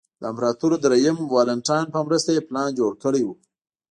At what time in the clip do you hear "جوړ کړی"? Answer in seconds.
2.79-3.21